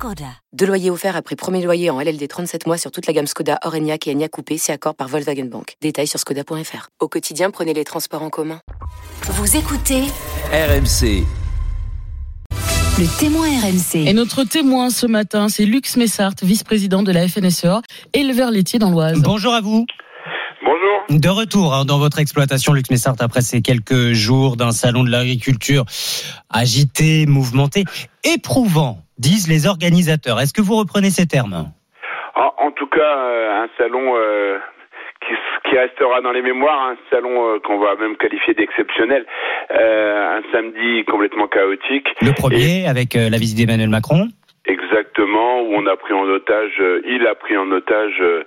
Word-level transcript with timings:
Skoda. 0.00 0.24
Deux 0.54 0.64
loyers 0.64 0.88
offerts 0.88 1.14
après 1.14 1.36
premier 1.36 1.62
loyer 1.62 1.90
en 1.90 2.00
LLD 2.00 2.26
37 2.26 2.66
mois 2.66 2.78
sur 2.78 2.90
toute 2.90 3.06
la 3.06 3.12
gamme 3.12 3.26
Skoda, 3.26 3.58
Orenia 3.66 3.98
et 4.06 4.10
Enya 4.10 4.30
Coupé, 4.30 4.56
c'est 4.56 4.72
accord 4.72 4.94
par 4.94 5.08
Volkswagen 5.08 5.44
Bank. 5.44 5.74
Détails 5.82 6.06
sur 6.06 6.18
skoda.fr. 6.18 6.88
Au 7.00 7.08
quotidien, 7.08 7.50
prenez 7.50 7.74
les 7.74 7.84
transports 7.84 8.22
en 8.22 8.30
commun. 8.30 8.60
Vous 9.24 9.58
écoutez 9.58 10.04
RMC. 10.54 11.26
le 12.98 13.18
témoin 13.18 13.46
RMC. 13.48 14.08
Et 14.08 14.14
notre 14.14 14.44
témoin 14.44 14.88
ce 14.88 15.06
matin, 15.06 15.50
c'est 15.50 15.66
Lux 15.66 15.98
Messart, 15.98 16.32
vice-président 16.42 17.02
de 17.02 17.12
la 17.12 17.28
FNSEA, 17.28 17.82
éleveur 18.14 18.50
laitier 18.50 18.78
dans 18.78 18.90
l'Oise. 18.90 19.20
Bonjour 19.20 19.52
à 19.52 19.60
vous. 19.60 19.84
Bonjour. 20.64 21.20
De 21.20 21.28
retour 21.28 21.74
hein, 21.74 21.84
dans 21.84 21.98
votre 21.98 22.20
exploitation, 22.20 22.72
Lux 22.72 22.88
Messart, 22.88 23.16
après 23.18 23.42
ces 23.42 23.60
quelques 23.60 24.12
jours 24.12 24.56
d'un 24.56 24.72
salon 24.72 25.04
de 25.04 25.10
l'agriculture 25.10 25.84
agité, 26.48 27.26
mouvementé, 27.26 27.84
éprouvant, 28.24 29.04
disent 29.20 29.48
les 29.48 29.66
organisateurs. 29.66 30.40
Est-ce 30.40 30.52
que 30.52 30.62
vous 30.62 30.76
reprenez 30.76 31.10
ces 31.10 31.26
termes 31.26 31.70
en 32.70 32.72
tout 32.72 32.86
cas, 32.86 33.18
euh, 33.18 33.64
un 33.64 33.68
salon 33.76 34.14
euh, 34.16 34.58
qui, 35.20 35.34
qui 35.68 35.76
restera 35.76 36.20
dans 36.22 36.32
les 36.32 36.40
mémoires, 36.40 36.92
un 36.92 36.96
salon 37.10 37.34
euh, 37.44 37.58
qu'on 37.58 37.78
va 37.78 37.96
même 37.96 38.16
qualifier 38.16 38.54
d'exceptionnel, 38.54 39.26
Euh, 39.70 40.38
un 40.38 40.42
samedi 40.52 41.04
complètement 41.04 41.46
chaotique. 41.46 42.08
Le 42.22 42.32
premier, 42.32 42.88
avec 42.88 43.14
la 43.14 43.38
visite 43.38 43.56
d'Emmanuel 43.58 43.88
Macron. 43.88 44.28
Exactement, 44.66 45.62
où 45.62 45.74
on 45.74 45.86
a 45.86 45.96
pris 45.96 46.12
en 46.12 46.24
otage, 46.24 46.72
euh, 46.80 47.00
il 47.06 47.26
a 47.26 47.34
pris 47.34 47.56
en 47.56 47.70
otage 47.72 48.20
euh, 48.20 48.44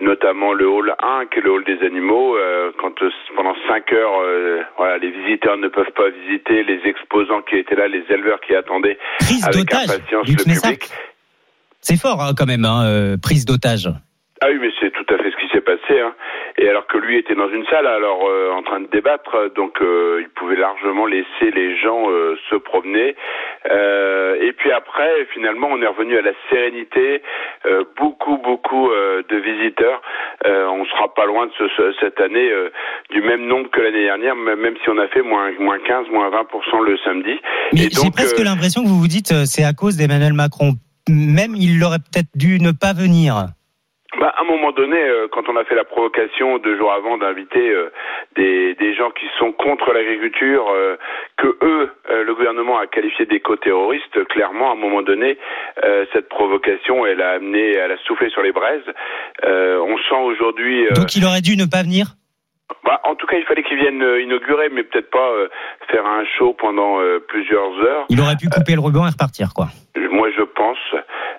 notamment 0.00 0.52
le 0.52 0.68
hall 0.68 0.92
1, 0.98 1.26
qui 1.26 1.38
est 1.38 1.42
le 1.42 1.52
hall 1.52 1.64
des 1.64 1.86
animaux. 1.86 2.36
euh, 2.36 2.72
quand 2.80 2.92
pendant 3.36 3.54
5 3.68 3.92
heures, 3.92 4.66
voilà, 4.76 4.98
les 4.98 5.10
visiteurs 5.10 5.56
ne 5.58 5.68
peuvent 5.68 5.92
pas 5.94 6.10
visiter, 6.10 6.64
les 6.64 6.80
exposants 6.84 7.42
qui 7.42 7.56
étaient 7.56 7.76
là, 7.76 7.86
les 7.86 8.04
éleveurs 8.10 8.40
qui 8.40 8.54
attendaient 8.56 8.98
Prise 9.20 9.44
avec 9.44 9.58
d'otage. 9.58 9.90
impatience 9.90 10.28
le 10.28 10.34
public. 10.36 10.90
C'est 11.80 12.00
fort 12.00 12.20
hein, 12.20 12.32
quand 12.36 12.46
même, 12.46 12.64
hein, 12.64 13.16
prise 13.22 13.44
d'otage. 13.44 13.88
Ah 14.40 14.46
oui, 14.50 14.58
mais 14.60 14.70
c'est 14.80 14.90
tout 14.90 15.14
à 15.14 15.21
passé. 15.62 15.98
Hein. 16.00 16.14
Et 16.58 16.68
alors 16.68 16.86
que 16.86 16.98
lui 16.98 17.16
était 17.18 17.34
dans 17.34 17.48
une 17.48 17.64
salle, 17.66 17.86
alors 17.86 18.20
euh, 18.28 18.52
en 18.52 18.62
train 18.62 18.80
de 18.80 18.86
débattre, 18.88 19.52
donc 19.56 19.80
euh, 19.80 20.20
il 20.20 20.28
pouvait 20.30 20.56
largement 20.56 21.06
laisser 21.06 21.50
les 21.54 21.76
gens 21.80 22.10
euh, 22.10 22.36
se 22.50 22.56
promener. 22.56 23.16
Euh, 23.70 24.36
et 24.40 24.52
puis 24.52 24.70
après, 24.72 25.08
finalement, 25.32 25.68
on 25.70 25.80
est 25.80 25.86
revenu 25.86 26.16
à 26.18 26.22
la 26.22 26.32
sérénité. 26.50 27.22
Euh, 27.66 27.84
beaucoup, 27.96 28.38
beaucoup 28.38 28.90
euh, 28.90 29.22
de 29.28 29.36
visiteurs. 29.36 30.02
Euh, 30.46 30.66
on 30.68 30.84
sera 30.86 31.14
pas 31.14 31.26
loin 31.26 31.46
de 31.46 31.52
ce, 31.56 31.68
ce- 31.76 31.94
cette 32.00 32.20
année 32.20 32.50
euh, 32.50 32.70
du 33.10 33.22
même 33.22 33.46
nombre 33.46 33.70
que 33.70 33.80
l'année 33.80 34.04
dernière, 34.04 34.34
même 34.36 34.74
si 34.82 34.88
on 34.90 34.98
a 34.98 35.06
fait 35.08 35.22
moins, 35.22 35.50
moins 35.60 35.78
15, 35.78 36.08
moins 36.10 36.28
20% 36.30 36.84
le 36.84 36.98
samedi. 37.04 37.40
Mais 37.72 37.88
j'ai 37.90 38.10
presque 38.10 38.38
l'impression 38.40 38.82
que 38.82 38.88
vous 38.88 38.98
vous 38.98 39.08
dites 39.08 39.32
euh, 39.32 39.44
c'est 39.44 39.64
à 39.64 39.72
cause 39.72 39.96
d'Emmanuel 39.96 40.32
Macron. 40.32 40.72
Même 41.08 41.54
il 41.56 41.82
aurait 41.84 41.98
peut-être 41.98 42.28
dû 42.34 42.58
ne 42.60 42.72
pas 42.72 42.92
venir. 42.92 43.46
Bah, 44.20 44.34
à 44.36 44.42
un 44.42 44.44
moment 44.44 44.72
donné, 44.72 44.98
euh, 45.02 45.26
quand 45.32 45.48
on 45.48 45.56
a 45.56 45.64
fait 45.64 45.74
la 45.74 45.84
provocation 45.84 46.58
deux 46.58 46.76
jours 46.76 46.92
avant 46.92 47.16
d'inviter 47.16 47.70
euh, 47.70 47.90
des, 48.36 48.74
des 48.74 48.94
gens 48.94 49.10
qui 49.10 49.24
sont 49.38 49.52
contre 49.52 49.92
l'agriculture, 49.92 50.66
euh, 50.70 50.96
que 51.38 51.56
eux, 51.62 51.90
le 52.10 52.34
gouvernement 52.34 52.78
a 52.78 52.86
qualifié 52.86 53.24
d'éco-terroristes, 53.26 54.24
clairement, 54.28 54.70
à 54.70 54.72
un 54.74 54.76
moment 54.76 55.02
donné, 55.02 55.38
cette 56.12 56.28
provocation, 56.28 57.04
elle 57.06 57.20
a 57.20 57.30
amené, 57.30 57.72
elle 57.72 57.90
a 57.90 57.96
soufflé 58.06 58.28
sur 58.30 58.42
les 58.42 58.52
braises. 58.52 58.84
On 59.42 59.96
sent 59.98 60.22
aujourd'hui. 60.22 60.86
Donc 60.94 61.16
il 61.16 61.24
aurait 61.24 61.40
dû 61.40 61.56
ne 61.56 61.64
pas 61.64 61.82
venir? 61.82 62.14
Bah, 62.84 63.00
en 63.04 63.14
tout 63.14 63.26
cas, 63.26 63.36
il 63.36 63.44
fallait 63.44 63.62
qu'ils 63.62 63.78
viennent 63.78 64.02
euh, 64.02 64.22
inaugurer, 64.22 64.68
mais 64.72 64.82
peut-être 64.82 65.10
pas 65.10 65.30
euh, 65.30 65.48
faire 65.90 66.06
un 66.06 66.24
show 66.38 66.54
pendant 66.54 67.00
euh, 67.00 67.20
plusieurs 67.26 67.72
heures. 67.84 68.06
Il 68.08 68.20
aurait 68.20 68.36
pu 68.36 68.48
couper 68.48 68.74
le 68.74 68.80
ruban 68.80 69.06
et 69.06 69.10
repartir, 69.10 69.48
quoi. 69.54 69.66
Moi, 70.10 70.30
je 70.36 70.42
pense, 70.42 70.78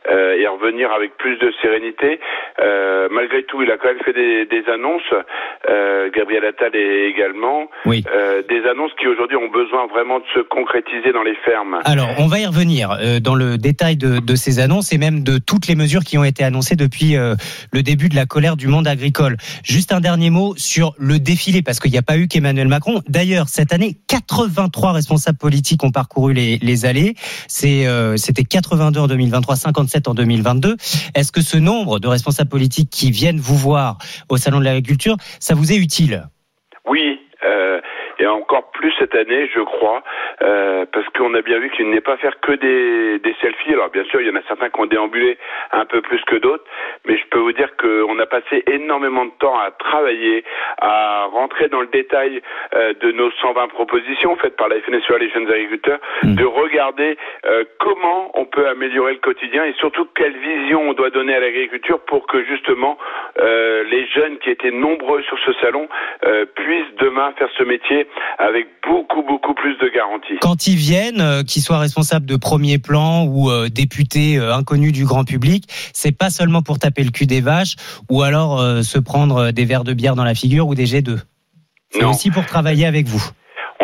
euh, 0.10 0.36
et 0.38 0.48
revenir 0.48 0.92
avec 0.92 1.16
plus 1.18 1.38
de 1.38 1.52
sérénité. 1.62 2.20
Euh, 2.62 3.08
malgré 3.12 3.44
tout, 3.44 3.62
il 3.62 3.72
a 3.72 3.78
quand 3.78 3.88
même 3.88 4.04
fait 4.04 4.14
des, 4.14 4.46
des 4.46 4.64
annonces. 4.72 5.02
Euh, 5.70 6.10
Gabriel 6.16 6.46
Attal 6.46 6.76
est 6.76 7.10
également 7.10 7.68
Oui. 7.86 8.04
des 8.50 8.64
annonces 8.70 8.92
qui 9.00 9.08
aujourd'hui 9.08 9.38
ont 9.38 9.50
besoin 9.50 9.88
vraiment 9.88 10.20
de 10.20 10.26
se 10.34 10.40
concrétiser 10.40 11.12
dans 11.14 11.24
les 11.24 11.36
fermes. 11.46 11.80
Alors, 11.86 12.10
on 12.20 12.28
va 12.28 12.40
y 12.40 12.46
revenir 12.46 12.98
dans 13.22 13.36
le 13.36 13.58
détail 13.58 13.98
de, 13.98 14.20
de 14.20 14.36
ces 14.36 14.60
annonces 14.60 14.92
et 14.94 14.98
même 14.98 15.24
de 15.24 15.38
toutes 15.38 15.68
les 15.68 15.76
mesures 15.76 16.04
qui 16.04 16.18
ont 16.18 16.24
été 16.24 16.44
annoncées 16.44 16.76
depuis 16.76 17.16
le 17.16 17.82
début 17.84 18.10
de 18.10 18.16
la 18.16 18.26
colère 18.26 18.58
du 18.58 18.68
monde 18.68 18.88
agricole. 18.88 19.38
Juste 19.64 19.92
un 19.92 20.02
dernier 20.02 20.30
mot 20.30 20.54
sur 20.58 20.94
le 20.98 21.20
défilé, 21.20 21.62
parce 21.62 21.80
qu'il 21.80 21.92
n'y 21.92 21.98
a 21.98 22.02
pas 22.04 22.18
eu 22.18 22.28
qu'Emmanuel 22.28 22.68
Macron. 22.68 23.02
D'ailleurs, 23.08 23.48
cette 23.48 23.74
année, 23.74 23.96
83 24.10 24.92
responsables 24.92 25.38
politiques 25.38 25.84
ont 25.84 25.92
parcouru 25.92 26.34
les, 26.34 26.58
les 26.62 26.86
allées. 26.86 27.14
C'était 27.48 28.44
82 28.44 29.00
en 29.00 29.08
2023, 29.08 29.56
57 29.56 29.93
en 30.08 30.14
2022. 30.14 30.78
Est-ce 31.16 31.32
que 31.32 31.42
ce 31.42 31.58
nombre 31.58 32.00
de 32.00 32.08
responsables 32.08 32.50
politiques 32.50 32.90
qui 32.90 33.12
viennent 33.12 33.40
vous 33.40 33.58
voir 33.58 33.98
au 34.30 34.38
Salon 34.38 34.60
de 34.60 34.66
l'agriculture, 34.66 35.18
ça 35.40 35.56
vous 35.56 35.72
est 35.72 35.78
utile? 35.78 36.28
Et 38.24 38.28
encore 38.28 38.72
plus 38.72 38.94
cette 39.00 39.16
année, 39.16 39.50
je 39.54 39.60
crois, 39.60 40.02
euh, 40.42 40.86
parce 40.94 41.06
qu'on 41.10 41.34
a 41.34 41.42
bien 41.42 41.60
vu 41.60 41.70
qu'il 41.72 41.90
n'est 41.90 42.02
pas 42.02 42.16
faire 42.18 42.40
que 42.40 42.54
des, 42.54 43.20
des 43.20 43.36
selfies. 43.42 43.74
Alors 43.74 43.90
bien 43.90 44.06
sûr, 44.06 44.22
il 44.22 44.28
y 44.28 44.32
en 44.32 44.36
a 44.36 44.44
certains 44.48 44.70
qui 44.70 44.80
ont 44.80 44.86
déambulé 44.86 45.38
un 45.72 45.84
peu 45.84 46.02
plus 46.02 46.22
que 46.24 46.38
d'autres, 46.38 46.64
mais 47.06 47.18
je 47.18 47.26
peux 47.28 47.40
vous 47.40 47.52
dire 47.52 47.76
qu'on 47.76 48.18
a 48.20 48.26
passé 48.26 48.64
énormément 48.68 49.26
de 49.26 49.32
temps 49.40 49.60
à 49.60 49.72
travailler, 49.72 50.46
à 50.78 51.26
rentrer 51.26 51.68
dans 51.68 51.82
le 51.82 51.88
détail 51.88 52.42
euh, 52.76 52.94
de 53.02 53.12
nos 53.12 53.30
120 53.30 53.68
propositions 53.68 54.38
faites 54.38 54.56
par 54.56 54.70
la 54.70 54.80
FNSEA, 54.80 55.18
les 55.20 55.30
jeunes 55.30 55.52
agriculteurs, 55.52 56.00
Mm. 56.24 56.36
de 56.36 56.46
regarder 56.46 57.18
euh, 57.46 57.64
comment 57.80 58.32
on 58.36 58.46
peut 58.46 58.68
améliorer 58.68 59.14
le 59.14 59.20
quotidien 59.20 59.66
et 59.66 59.74
surtout 59.74 60.08
quelle 60.16 60.38
vision 60.38 60.82
on 60.82 60.94
doit 60.94 61.10
donner 61.10 61.36
à 61.36 61.40
l'agriculture 61.40 62.00
pour 62.06 62.28
que 62.28 62.44
justement 62.46 62.98
euh, 63.40 63.84
les 63.90 64.06
jeunes 64.14 64.38
qui 64.44 64.50
étaient 64.50 64.72
nombreux 64.72 65.22
sur 65.24 65.38
ce 65.46 65.52
salon 65.62 65.88
euh, 66.26 66.46
puissent 66.56 66.96
demain 67.02 67.32
faire 67.38 67.48
ce 67.58 67.64
métier 67.64 68.08
avec 68.38 68.68
beaucoup 68.88 69.24
beaucoup 69.24 69.54
plus 69.54 69.76
de 69.78 69.90
garanties. 69.90 70.38
quand 70.42 70.68
ils 70.68 70.76
viennent, 70.76 71.22
euh, 71.22 71.44
qu'ils 71.44 71.62
soient 71.62 71.80
responsables 71.80 72.26
de 72.26 72.36
premier 72.36 72.78
plan 72.78 73.26
ou 73.26 73.50
euh, 73.50 73.70
députés 73.70 74.38
euh, 74.38 74.54
inconnus 74.54 74.92
du 74.94 75.06
grand 75.06 75.24
public, 75.24 75.64
c'est 75.94 76.16
pas 76.18 76.30
seulement 76.30 76.62
pour 76.62 76.80
taper 76.80 77.04
le 77.04 77.12
cul 77.12 77.26
des 77.26 77.42
vaches 77.42 77.76
ou 78.10 78.22
alors 78.22 78.62
euh, 78.62 78.82
se 78.84 79.00
prendre 79.00 79.52
des 79.52 79.66
verres 79.66 79.84
de 79.84 79.94
bière 79.94 80.16
dans 80.16 80.24
la 80.26 80.36
figure 80.36 80.68
ou 80.68 80.76
des 80.76 80.86
G2. 80.86 81.18
C'est 81.90 82.02
Non. 82.02 82.10
aussi 82.12 82.32
pour 82.32 82.46
travailler 82.46 82.86
avec 82.86 83.08
vous. 83.08 83.24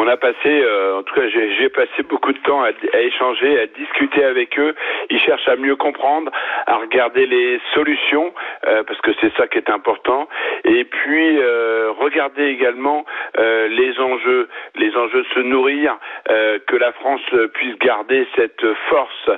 On 0.01 0.07
a 0.07 0.15
passé, 0.15 0.37
euh, 0.47 0.99
en 0.99 1.03
tout 1.03 1.13
cas, 1.13 1.27
j'ai 1.27 1.67
passé 1.67 2.03
beaucoup 2.07 2.31
de 2.31 2.37
temps 2.39 2.63
à, 2.63 2.69
à 2.69 2.99
échanger, 3.01 3.59
à 3.59 3.65
discuter 3.65 4.23
avec 4.23 4.57
eux. 4.57 4.73
Ils 5.09 5.19
cherchent 5.19 5.49
à 5.49 5.57
mieux 5.57 5.75
comprendre, 5.75 6.31
à 6.67 6.77
regarder 6.77 7.25
les 7.25 7.59
solutions, 7.73 8.33
euh, 8.65 8.81
parce 8.83 9.01
que 9.01 9.11
c'est 9.19 9.35
ça 9.35 9.47
qui 9.47 9.57
est 9.57 9.69
important. 9.69 10.29
Et 10.63 10.85
puis 10.85 11.37
euh, 11.39 11.91
regarder 11.99 12.45
également 12.45 13.05
euh, 13.37 13.67
les 13.67 13.99
enjeux, 13.99 14.47
les 14.75 14.95
enjeux 14.95 15.23
de 15.23 15.27
se 15.35 15.39
nourrir, 15.41 15.97
euh, 16.29 16.59
que 16.65 16.77
la 16.77 16.93
France 16.93 17.21
puisse 17.53 17.77
garder 17.79 18.25
cette 18.37 18.65
force, 18.89 19.29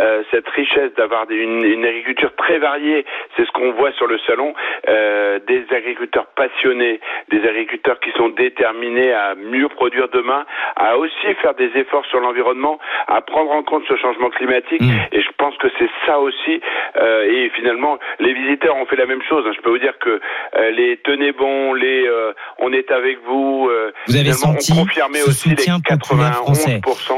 euh, 0.00 0.24
cette 0.32 0.48
richesse 0.48 0.92
d'avoir 0.96 1.30
une, 1.30 1.62
une 1.62 1.84
agriculture 1.84 2.34
très 2.34 2.58
variée. 2.58 3.04
C'est 3.36 3.46
ce 3.46 3.52
qu'on 3.52 3.70
voit 3.70 3.92
sur 3.92 4.08
le 4.08 4.18
salon, 4.26 4.52
des 4.84 5.64
agriculteurs 5.70 6.26
passionnés, 6.34 6.98
des 7.28 7.46
agriculteurs 7.48 8.00
qui 8.00 8.10
sont 8.12 8.30
déterminés 8.30 9.12
à 9.12 9.36
mieux 9.36 9.68
produire 9.68 10.07
demain, 10.12 10.44
à 10.76 10.96
aussi 10.98 11.34
faire 11.42 11.54
des 11.54 11.70
efforts 11.76 12.04
sur 12.06 12.20
l'environnement, 12.20 12.78
à 13.06 13.20
prendre 13.20 13.50
en 13.52 13.62
compte 13.62 13.84
ce 13.88 13.96
changement 13.96 14.30
climatique. 14.30 14.80
Mmh. 14.80 15.12
Et 15.12 15.22
je 15.22 15.28
pense 15.36 15.56
que 15.58 15.68
c'est 15.78 15.90
ça 16.06 16.18
aussi. 16.18 16.60
euh, 16.96 17.22
et 17.30 17.50
finalement, 17.50 17.98
les 18.20 18.32
visiteurs 18.32 18.76
ont 18.76 18.86
fait 18.86 18.96
la 18.96 19.06
même 19.06 19.22
chose. 19.28 19.44
hein. 19.46 19.52
Je 19.56 19.60
peux 19.60 19.70
vous 19.70 19.78
dire 19.78 19.98
que 19.98 20.20
euh, 20.56 20.70
les 20.70 20.96
tenez 20.98 21.32
bon, 21.32 21.74
les 21.74 22.06
euh, 22.06 22.32
on 22.58 22.72
est 22.72 22.90
avec 22.90 23.18
vous. 23.24 23.70
Vous 24.06 24.16
avez 24.16 24.32
senti 24.32 24.72
confirmé 24.74 25.22
aussi 25.22 25.50
les 25.50 25.56
soutien 25.56 25.80
populaire 25.80 26.34
français? 26.34 26.80
91% 26.84 27.12
euh, 27.12 27.17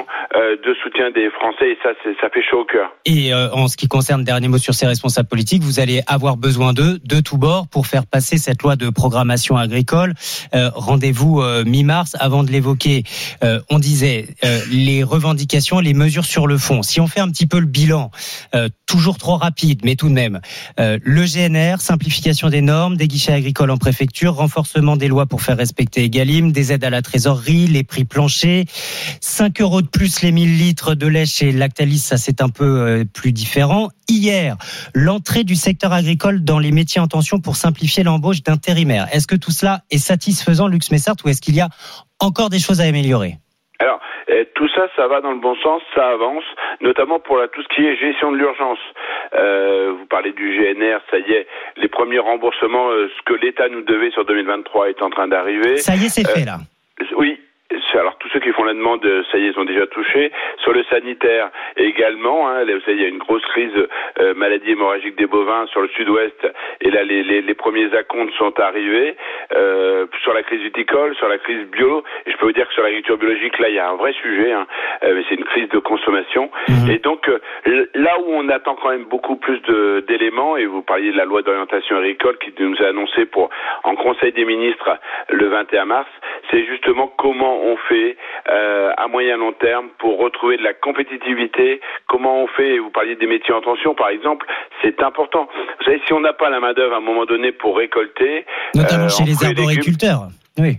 de 0.64 0.74
soutien 0.82 1.10
des 1.10 1.30
Français 1.30 1.70
et 1.70 1.78
ça, 1.82 1.90
ça 2.20 2.28
fait 2.30 2.42
chaud 2.42 2.60
au 2.60 2.64
cœur. 2.64 2.90
Et 3.04 3.32
en 3.34 3.68
ce 3.68 3.76
qui 3.76 3.88
concerne, 3.88 4.24
dernier 4.24 4.48
mot 4.48 4.58
sur 4.58 4.74
ces 4.74 4.86
responsables 4.86 5.28
politiques, 5.28 5.62
vous 5.62 5.80
allez 5.80 6.02
avoir 6.06 6.36
besoin 6.36 6.72
d'eux 6.72 6.98
de 7.04 7.20
tous 7.20 7.36
bords 7.36 7.68
pour 7.68 7.86
faire 7.86 8.06
passer 8.06 8.38
cette 8.38 8.62
loi 8.62 8.76
de 8.76 8.90
programmation 8.90 9.56
agricole. 9.56 10.14
Rendez-vous 10.52 11.42
mi-mars. 11.64 12.16
Avant 12.18 12.42
de 12.42 12.50
l'évoquer, 12.50 13.04
on 13.70 13.78
disait 13.78 14.28
les 14.70 15.02
revendications, 15.02 15.80
les 15.80 15.94
mesures 15.94 16.24
sur 16.24 16.46
le 16.46 16.58
fond. 16.58 16.82
Si 16.82 17.00
on 17.00 17.06
fait 17.06 17.20
un 17.20 17.28
petit 17.28 17.46
peu 17.46 17.60
le 17.60 17.66
bilan, 17.66 18.10
toujours 18.86 19.18
trop 19.18 19.36
rapide, 19.36 19.80
mais 19.84 19.94
tout 19.96 20.08
de 20.08 20.14
même, 20.14 20.40
le 20.78 21.24
GNR, 21.24 21.80
simplification 21.80 22.48
des 22.48 22.60
normes, 22.60 22.96
des 22.96 23.08
guichets 23.08 23.32
agricoles 23.32 23.70
en 23.70 23.78
préfecture, 23.78 24.34
renforcement 24.34 24.96
des 24.96 25.08
lois 25.08 25.26
pour 25.26 25.42
faire 25.42 25.56
respecter 25.56 26.04
Egalim, 26.04 26.52
des 26.52 26.72
aides 26.72 26.84
à 26.84 26.90
la 26.90 27.02
trésorerie, 27.02 27.66
les 27.66 27.84
prix 27.84 28.04
planchers, 28.04 28.64
5 29.20 29.60
euros 29.60 29.82
de 29.82 29.88
plus 29.88 30.22
les 30.22 30.32
1000 30.40 30.56
litres 30.56 30.94
de 30.94 31.06
lait 31.06 31.26
chez 31.26 31.52
Lactalis, 31.52 31.98
ça 31.98 32.16
c'est 32.16 32.40
un 32.40 32.48
peu 32.48 32.64
euh, 32.64 33.04
plus 33.04 33.32
différent. 33.32 33.88
Hier, 34.08 34.56
l'entrée 34.94 35.44
du 35.44 35.54
secteur 35.54 35.92
agricole 35.92 36.42
dans 36.42 36.58
les 36.58 36.72
métiers 36.72 36.98
en 36.98 37.08
tension 37.08 37.40
pour 37.40 37.56
simplifier 37.56 38.04
l'embauche 38.04 38.42
d'intérimaires. 38.42 39.06
Est-ce 39.12 39.26
que 39.26 39.36
tout 39.36 39.50
cela 39.50 39.80
est 39.90 39.98
satisfaisant, 39.98 40.66
Lux 40.66 40.90
Messart, 40.90 41.16
ou 41.26 41.28
est-ce 41.28 41.42
qu'il 41.42 41.56
y 41.56 41.60
a 41.60 41.68
encore 42.20 42.48
des 42.48 42.58
choses 42.58 42.80
à 42.80 42.84
améliorer? 42.84 43.34
Alors, 43.80 44.00
eh, 44.28 44.46
tout 44.54 44.68
ça, 44.74 44.88
ça 44.96 45.08
va 45.08 45.20
dans 45.20 45.32
le 45.32 45.40
bon 45.40 45.56
sens, 45.56 45.82
ça 45.94 46.08
avance, 46.08 46.44
notamment 46.80 47.20
pour 47.20 47.36
la, 47.36 47.48
tout 47.48 47.62
ce 47.62 47.68
qui 47.74 47.86
est 47.86 47.96
gestion 47.96 48.32
de 48.32 48.38
l'urgence. 48.38 48.78
Euh, 49.34 49.92
vous 49.98 50.06
parlez 50.06 50.32
du 50.32 50.56
GNR, 50.56 51.00
ça 51.10 51.18
y 51.18 51.32
est, 51.32 51.46
les 51.76 51.88
premiers 51.88 52.18
remboursements, 52.18 52.88
euh, 52.88 53.10
ce 53.14 53.22
que 53.26 53.34
l'État 53.34 53.68
nous 53.68 53.82
devait 53.82 54.10
sur 54.10 54.24
2023 54.24 54.88
est 54.88 55.02
en 55.02 55.10
train 55.10 55.28
d'arriver. 55.28 55.76
Ça 55.76 55.96
y 55.96 56.06
est, 56.06 56.08
c'est 56.08 56.26
fait 56.26 56.46
là. 56.46 56.60
Oui, 57.16 57.39
tous 58.30 58.38
ceux 58.38 58.40
qui 58.40 58.52
font 58.52 58.64
la 58.64 58.74
demande, 58.74 59.04
ça 59.30 59.38
y 59.38 59.46
est, 59.46 59.52
sont 59.52 59.64
déjà 59.64 59.86
touchés. 59.86 60.30
Sur 60.58 60.72
le 60.72 60.84
sanitaire 60.84 61.50
également, 61.76 62.48
hein, 62.48 62.64
vous 62.64 62.80
savez, 62.80 62.96
il 62.96 63.02
y 63.02 63.04
a 63.04 63.08
une 63.08 63.18
grosse 63.18 63.44
crise 63.46 63.72
euh, 64.20 64.34
maladie 64.34 64.70
hémorragique 64.70 65.16
des 65.16 65.26
bovins 65.26 65.66
sur 65.66 65.80
le 65.80 65.88
sud-ouest, 65.88 66.46
et 66.80 66.90
là 66.90 67.02
les, 67.02 67.22
les, 67.22 67.42
les, 67.42 67.54
premiers 67.54 67.92
acomptes 67.94 68.32
sont 68.34 68.58
arrivés. 68.60 69.16
Euh, 69.56 70.06
sur 70.22 70.32
la 70.32 70.42
crise 70.42 70.60
viticole, 70.60 71.14
sur 71.16 71.28
la 71.28 71.38
crise 71.38 71.66
bio, 71.70 72.04
et 72.26 72.30
je 72.30 72.36
peux 72.36 72.46
vous 72.46 72.52
dire 72.52 72.68
que 72.68 72.74
sur 72.74 72.82
l'agriculture 72.82 73.18
biologique, 73.18 73.58
là 73.58 73.68
il 73.68 73.74
y 73.74 73.78
a 73.78 73.88
un 73.88 73.96
vrai 73.96 74.12
sujet, 74.12 74.52
hein, 74.52 74.66
euh, 75.02 75.22
c'est 75.28 75.34
une 75.34 75.44
crise 75.44 75.68
de 75.70 75.78
consommation. 75.78 76.50
Mhm. 76.68 76.90
Et 76.90 76.98
donc 76.98 77.28
euh, 77.28 77.38
là 77.94 78.18
où 78.20 78.26
on 78.28 78.48
attend 78.48 78.76
quand 78.76 78.90
même 78.90 79.04
beaucoup 79.04 79.36
plus 79.36 79.60
d'éléments, 80.06 80.56
et 80.56 80.66
vous 80.66 80.82
parliez 80.82 81.10
de 81.10 81.16
la 81.16 81.24
loi 81.24 81.42
d'orientation 81.42 81.96
agricole 81.96 82.38
qui 82.38 82.52
nous 82.60 82.76
a 82.82 82.88
annoncé 82.88 83.26
pour 83.26 83.50
en 83.84 83.96
Conseil 83.96 84.32
des 84.32 84.44
ministres 84.44 84.98
le 85.30 85.48
21 85.48 85.84
mars, 85.86 86.08
c'est 86.50 86.66
justement 86.66 87.12
comment 87.16 87.60
on 87.62 87.76
fait 87.88 88.16
euh, 88.48 88.92
à 88.96 89.08
moyen 89.08 89.36
long 89.36 89.52
terme 89.52 89.88
pour 89.98 90.18
retrouver 90.18 90.56
de 90.56 90.62
la 90.62 90.74
compétitivité, 90.74 91.80
comment 92.08 92.42
on 92.42 92.46
fait, 92.48 92.78
vous 92.78 92.90
parliez 92.90 93.16
des 93.16 93.26
métiers 93.26 93.54
en 93.54 93.60
tension 93.60 93.94
par 93.94 94.08
exemple, 94.08 94.46
c'est 94.82 95.02
important. 95.02 95.48
Vous 95.78 95.84
savez, 95.84 96.00
si 96.06 96.12
on 96.12 96.20
n'a 96.20 96.32
pas 96.32 96.50
la 96.50 96.60
main 96.60 96.72
d'œuvre 96.72 96.94
à 96.94 96.98
un 96.98 97.00
moment 97.00 97.24
donné 97.24 97.52
pour 97.52 97.76
récolter, 97.76 98.44
notamment 98.74 99.04
euh, 99.04 99.08
chez 99.08 99.24
les 99.24 99.44
arboriculteurs, 99.44 100.28
oui. 100.58 100.78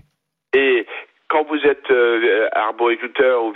Et 0.54 0.86
quand 1.32 1.48
vous 1.48 1.60
êtes 1.66 1.90
euh, 1.90 2.50
arboriculteur 2.52 3.42
ou, 3.44 3.54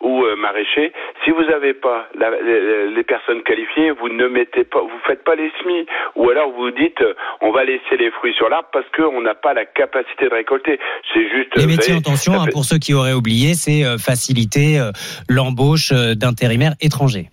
ou, 0.00 0.24
euh, 0.24 0.36
maraîcher, 0.36 0.92
si 1.24 1.30
vous 1.30 1.42
n'avez 1.44 1.72
pas 1.72 2.08
la, 2.14 2.30
les, 2.30 3.04
personnes 3.04 3.42
qualifiées, 3.42 3.90
vous 3.90 4.10
ne 4.10 4.28
mettez 4.28 4.64
pas, 4.64 4.80
vous 4.80 5.00
faites 5.06 5.24
pas 5.24 5.34
les 5.34 5.50
semis, 5.62 5.86
ou 6.14 6.28
alors 6.28 6.52
vous 6.52 6.70
dites, 6.70 7.00
euh, 7.00 7.14
on 7.40 7.52
va 7.52 7.64
laisser 7.64 7.96
les 7.98 8.10
fruits 8.10 8.34
sur 8.34 8.50
l'arbre 8.50 8.68
parce 8.70 8.86
qu'on 8.94 9.22
n'a 9.22 9.34
pas 9.34 9.54
la 9.54 9.64
capacité 9.64 10.26
de 10.26 10.34
récolter. 10.34 10.78
C'est 11.14 11.28
juste. 11.30 11.56
Les 11.56 11.66
métiers 11.66 11.94
en 11.94 12.02
tension, 12.02 12.34
hein, 12.34 12.46
pour 12.52 12.64
ceux 12.64 12.78
qui 12.78 12.92
auraient 12.92 13.14
oublié, 13.14 13.54
c'est 13.54 13.82
faciliter 13.98 14.78
l'embauche 15.28 15.92
d'intérimaires 15.92 16.74
étrangers. 16.80 17.30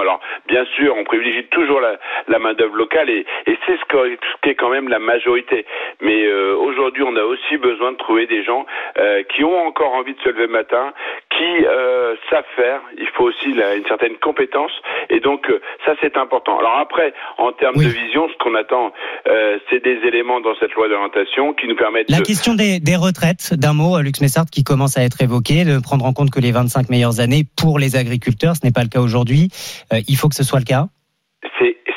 Alors, 0.00 0.20
bien 0.46 0.64
sûr, 0.76 0.94
on 0.96 1.04
privilégie 1.04 1.44
toujours 1.44 1.80
la, 1.80 1.98
la 2.28 2.38
main 2.38 2.54
d'œuvre 2.54 2.76
locale 2.76 3.10
et, 3.10 3.24
c'est 3.46 3.76
ce, 3.76 3.84
ce 3.90 4.16
qui 4.42 4.50
est 4.50 4.54
quand 4.54 4.70
même 4.70 4.88
la 4.88 4.98
majorité. 4.98 5.64
Mais 6.00 6.24
euh, 6.24 6.54
aujourd'hui, 6.56 7.02
on 7.06 7.16
a 7.16 7.22
aussi 7.22 7.56
besoin 7.56 7.92
de 7.92 7.96
trouver 7.96 8.26
des 8.26 8.42
gens 8.42 8.66
euh, 8.98 9.22
qui 9.24 9.44
ont 9.44 9.66
encore 9.66 9.94
envie 9.94 10.14
de 10.14 10.20
se 10.20 10.28
lever 10.28 10.46
le 10.46 10.52
matin, 10.52 10.92
qui 11.36 11.66
euh, 11.66 12.14
savent 12.30 12.44
faire. 12.56 12.80
Il 12.98 13.08
faut 13.14 13.24
aussi 13.24 13.50
une 13.50 13.86
certaine 13.86 14.16
compétence 14.16 14.72
et 15.10 15.20
donc 15.20 15.48
euh, 15.50 15.60
ça 15.84 15.94
c'est 16.00 16.16
important. 16.16 16.58
Alors 16.58 16.78
après, 16.78 17.12
en 17.38 17.52
termes 17.52 17.76
de 17.76 17.88
vision, 17.88 18.28
ce 18.28 18.36
qu'on 18.38 18.54
attend, 18.54 18.92
euh, 19.28 19.58
c'est 19.70 19.82
des 19.82 19.98
éléments 20.06 20.40
dans 20.40 20.54
cette 20.60 20.72
loi 20.74 20.88
d'orientation 20.88 21.54
qui 21.54 21.68
nous 21.68 21.76
permettent. 21.76 22.10
La 22.10 22.20
question 22.20 22.54
des, 22.54 22.80
des 22.80 22.96
retraites, 22.96 23.54
d'un 23.54 23.74
mot, 23.74 24.00
Lux 24.00 24.20
Messard, 24.20 24.46
qui 24.50 24.64
commence 24.64 24.96
à 24.98 25.02
être 25.02 25.20
évoqué, 25.22 25.64
de 25.64 25.80
prendre 25.80 26.04
en 26.04 26.12
compte 26.12 26.30
que 26.30 26.40
les 26.40 26.52
25 26.52 26.88
meilleures 26.90 27.20
années 27.20 27.44
pour 27.56 27.78
les 27.78 27.96
agriculteurs, 27.96 28.56
ce 28.56 28.66
n'est 28.66 28.72
pas 28.72 28.82
le 28.82 28.88
cas 28.88 29.00
aujourd'hui. 29.00 29.48
Euh, 29.92 30.00
il 30.08 30.16
faut 30.16 30.28
que 30.28 30.34
ce 30.34 30.44
soit 30.44 30.58
le 30.58 30.64
cas? 30.64 30.86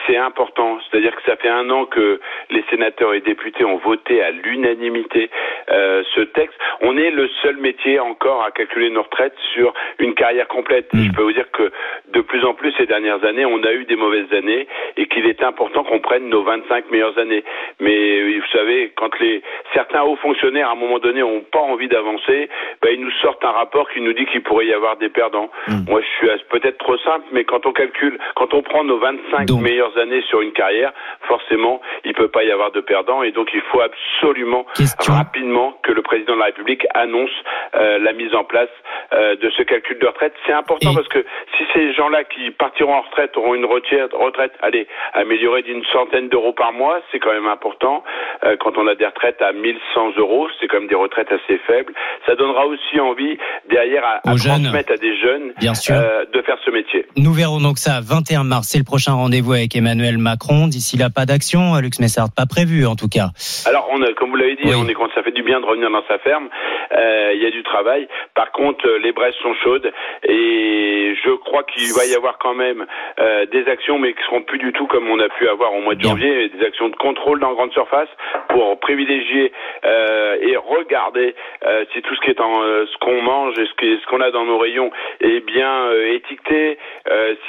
C'est 0.07 0.17
important. 0.17 0.74
C'est-à-dire 0.95 1.15
que 1.17 1.29
ça 1.29 1.35
fait 1.35 1.49
un 1.49 1.69
an 1.71 1.85
que 1.85 2.21
les 2.51 2.63
sénateurs 2.69 3.13
et 3.13 3.19
députés 3.19 3.65
ont 3.65 3.79
voté 3.79 4.23
à 4.23 4.31
l'unanimité 4.31 5.29
euh, 5.69 6.03
ce 6.15 6.21
texte. 6.21 6.57
On 6.79 6.97
est 6.97 7.11
le 7.11 7.27
seul 7.41 7.57
métier 7.57 7.99
encore 7.99 8.45
à 8.45 8.51
calculer 8.51 8.89
nos 8.89 9.01
retraites 9.03 9.35
sur 9.53 9.73
une 9.99 10.13
carrière 10.13 10.47
complète. 10.47 10.87
Hmm. 10.93 11.03
Je 11.03 11.11
peux 11.11 11.23
vous 11.23 11.33
dire 11.33 11.51
que 11.51 11.69
de 12.13 12.21
plus 12.21 12.45
en 12.45 12.53
plus 12.53 12.71
ces 12.77 12.85
dernières 12.85 13.25
années, 13.25 13.45
on 13.45 13.61
a 13.63 13.73
eu 13.73 13.83
des 13.83 13.97
mauvaises 13.97 14.31
années 14.31 14.69
et 14.95 15.07
qu'il 15.07 15.25
est 15.25 15.43
important 15.43 15.83
qu'on 15.83 15.99
prenne 15.99 16.29
nos 16.29 16.43
25 16.43 16.89
meilleures 16.91 17.17
années. 17.17 17.43
Mais 17.81 18.21
vous 18.37 18.47
savez, 18.53 18.93
quand 18.95 19.19
les 19.19 19.41
certains 19.73 20.03
hauts 20.03 20.15
fonctionnaires 20.15 20.69
à 20.69 20.71
un 20.71 20.75
moment 20.75 20.99
donné 20.99 21.19
n'ont 21.19 21.41
pas 21.41 21.59
envie 21.59 21.89
d'avancer, 21.89 22.47
ben, 22.81 22.91
ils 22.93 23.01
nous 23.01 23.11
sortent 23.21 23.43
un 23.43 23.51
rapport 23.51 23.89
qui 23.89 23.99
nous 23.99 24.13
dit 24.13 24.27
qu'il 24.27 24.43
pourrait 24.43 24.67
y 24.67 24.73
avoir 24.73 24.95
des 24.95 25.09
perdants. 25.09 25.49
Hmm. 25.67 25.89
Moi, 25.89 25.99
je 26.21 26.27
suis 26.27 26.45
peut-être 26.49 26.77
trop 26.77 26.97
simple, 26.99 27.25
mais 27.33 27.43
quand 27.43 27.65
on 27.65 27.73
calcule, 27.73 28.17
quand 28.35 28.53
on 28.53 28.61
prend 28.61 28.85
nos 28.85 28.99
25 28.99 29.51
meilleures 29.59 29.97
années 29.97 30.21
sur 30.29 30.39
une 30.39 30.53
carrière, 30.53 30.84
forcément, 31.27 31.81
il 32.03 32.13
peut 32.13 32.27
pas 32.27 32.43
y 32.43 32.51
avoir 32.51 32.71
de 32.71 32.81
perdants 32.81 33.23
et 33.23 33.31
donc 33.31 33.49
il 33.53 33.61
faut 33.71 33.81
absolument 33.81 34.65
rapidement 35.07 35.77
que 35.83 35.91
le 35.91 36.01
président 36.01 36.33
de 36.33 36.39
la 36.39 36.45
République 36.45 36.85
annonce 36.93 37.29
euh, 37.75 37.99
la 37.99 38.13
mise 38.13 38.33
en 38.33 38.43
place 38.43 38.69
euh, 39.13 39.35
de 39.35 39.49
ce 39.51 39.63
calcul 39.63 39.99
de 39.99 40.07
retraite. 40.07 40.33
C'est 40.45 40.53
important 40.53 40.93
parce 40.93 41.07
que 41.07 41.25
si 41.57 41.63
ces 41.73 41.93
gens-là 41.93 42.23
qui 42.23 42.51
partiront 42.51 42.95
en 42.95 43.01
retraite 43.01 43.35
auront 43.37 43.55
une 43.55 43.65
retraite, 43.65 44.11
retraite 44.13 44.53
allez, 44.61 44.87
améliorée 45.13 45.61
d'une 45.61 45.83
centaine 45.91 46.29
d'euros 46.29 46.53
par 46.53 46.73
mois, 46.73 46.99
c'est 47.11 47.19
quand 47.19 47.33
même 47.33 47.47
important. 47.47 48.03
Euh, 48.43 48.55
quand 48.59 48.77
on 48.77 48.87
a 48.87 48.95
des 48.95 49.05
retraites 49.05 49.41
à 49.41 49.51
1100 49.51 50.13
euros, 50.17 50.47
c'est 50.59 50.67
quand 50.67 50.79
même 50.79 50.89
des 50.89 50.95
retraites 50.95 51.31
assez 51.31 51.57
faibles. 51.67 51.93
Ça 52.25 52.35
donnera 52.35 52.65
aussi 52.65 52.99
envie 52.99 53.37
derrière 53.69 54.05
à, 54.05 54.21
à 54.29 54.35
transmettre 54.35 54.91
à 54.93 54.97
des 54.97 55.17
jeunes 55.17 55.53
de 55.59 56.41
faire 56.41 56.57
ce 56.63 56.71
métier. 56.71 57.05
Nous 57.17 57.33
verrons 57.33 57.59
donc 57.59 57.77
ça 57.77 57.99
21 58.01 58.43
mars, 58.43 58.67
c'est 58.69 58.77
le 58.77 58.83
prochain 58.83 59.13
rendez-vous 59.13 59.53
avec 59.53 59.75
Emmanuel 59.75 60.17
Macron. 60.17 60.67
D'ici 60.75 60.97
là, 60.97 61.07
pas 61.09 61.25
d'action, 61.25 61.79
Lux 61.79 62.01
Messard, 62.01 62.27
pas 62.35 62.45
prévu 62.45 62.85
en 62.85 62.95
tout 62.95 63.07
cas. 63.07 63.31
Alors, 63.65 63.87
on 63.93 64.01
a, 64.01 64.11
comme 64.11 64.29
vous 64.29 64.35
l'avez 64.35 64.57
dit, 64.57 64.67
on 64.75 64.87
est 64.89 64.93
quand 64.93 65.07
ça 65.15 65.23
fait 65.23 65.31
du 65.31 65.41
bien 65.41 65.61
de 65.61 65.65
revenir 65.65 65.89
dans 65.89 66.03
sa 66.05 66.17
ferme. 66.19 66.49
Euh, 66.91 67.31
il 67.33 67.41
y 67.41 67.45
a 67.45 67.51
du 67.51 67.63
travail. 67.63 68.09
Par 68.33 68.51
contre, 68.51 68.85
les 69.01 69.13
braises 69.13 69.33
sont 69.41 69.53
chaudes 69.63 69.89
et 70.23 71.15
je 71.23 71.31
crois 71.37 71.63
qu'il 71.63 71.93
va 71.93 72.05
y 72.05 72.13
avoir 72.13 72.37
quand 72.39 72.53
même 72.53 72.85
euh, 73.19 73.45
des 73.47 73.65
actions, 73.67 73.99
mais 73.99 74.13
qui 74.13 74.23
seront 74.23 74.43
plus 74.43 74.59
du 74.59 74.73
tout 74.73 74.85
comme 74.87 75.07
on 75.09 75.19
a 75.19 75.29
pu 75.29 75.47
avoir 75.47 75.73
au 75.73 75.81
mois 75.81 75.95
de 75.95 76.01
janvier, 76.01 76.49
des 76.49 76.65
actions 76.65 76.89
de 76.89 76.95
contrôle 76.97 77.39
dans 77.39 77.53
grande 77.53 77.71
surface 77.71 78.09
pour 78.49 78.79
privilégier 78.79 79.51
euh, 79.85 80.37
et 80.41 80.57
regarder 80.57 81.35
euh, 81.65 81.85
si 81.93 82.01
tout 82.01 82.15
ce 82.15 82.21
qui 82.21 82.29
est 82.29 82.41
en 82.41 82.63
euh, 82.63 82.85
ce 82.91 82.97
qu'on 82.99 83.21
mange 83.21 83.57
et 83.57 83.65
ce 83.65 84.05
qu'on 84.07 84.21
a 84.21 84.31
dans 84.31 84.45
nos 84.45 84.57
rayons 84.57 84.91
est 85.21 85.39
bien 85.45 85.87
euh, 85.87 86.15
étiqueté, 86.15 86.77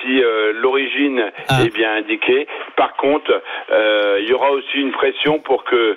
si 0.00 0.22
l'origine 0.54 1.30
ah. 1.48 1.62
est 1.64 1.74
bien 1.74 1.96
indiquée. 1.96 2.46
Par 2.76 2.96
contre, 2.96 3.05
il 3.08 4.28
y 4.28 4.32
aura 4.32 4.50
aussi 4.50 4.78
une 4.78 4.92
pression 4.92 5.38
pour 5.38 5.64
que 5.64 5.96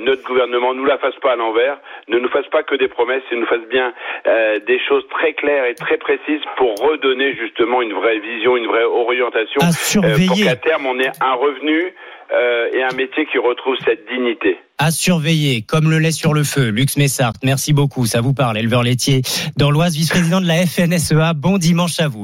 notre 0.00 0.22
gouvernement 0.24 0.74
nous 0.74 0.84
la 0.84 0.98
fasse 0.98 1.14
pas 1.22 1.32
à 1.32 1.36
l'envers, 1.36 1.78
ne 2.08 2.18
nous 2.18 2.28
fasse 2.28 2.48
pas 2.48 2.62
que 2.62 2.74
des 2.74 2.88
promesses 2.88 3.22
et 3.30 3.36
nous 3.36 3.46
fasse 3.46 3.66
bien 3.70 3.92
des 4.24 4.80
choses 4.88 5.04
très 5.10 5.34
claires 5.34 5.64
et 5.66 5.74
très 5.74 5.98
précises 5.98 6.42
pour 6.56 6.74
redonner 6.78 7.34
justement 7.36 7.82
une 7.82 7.92
vraie 7.92 8.18
vision, 8.18 8.56
une 8.56 8.66
vraie 8.66 8.84
orientation, 8.84 9.60
pour 10.26 10.36
qu'à 10.36 10.56
terme 10.56 10.86
on 10.86 10.98
ait 10.98 11.12
un 11.20 11.34
revenu 11.34 11.94
euh, 12.32 12.70
et 12.72 12.82
un 12.82 12.94
métier 12.96 13.26
qui 13.26 13.36
retrouve 13.36 13.76
cette 13.84 14.08
dignité. 14.08 14.56
À 14.78 14.90
surveiller, 14.90 15.60
comme 15.60 15.90
le 15.90 15.98
lait 15.98 16.12
sur 16.12 16.32
le 16.32 16.44
feu. 16.44 16.70
Lux 16.70 16.96
Messart, 16.96 17.34
merci 17.44 17.74
beaucoup, 17.74 18.06
ça 18.06 18.22
vous 18.22 18.32
parle, 18.32 18.56
éleveur 18.56 18.82
laitier 18.82 19.20
dans 19.58 19.70
l'Oise, 19.70 19.94
vice-président 19.94 20.40
de 20.40 20.46
la 20.46 20.64
FNSEA. 20.66 21.34
Bon 21.34 21.58
dimanche 21.58 22.00
à 22.00 22.08
vous. 22.08 22.20